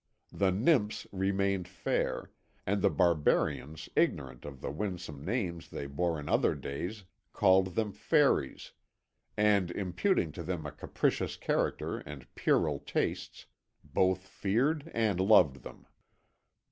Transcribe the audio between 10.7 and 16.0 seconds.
capricious character and puerile tastes, both feared and loved them.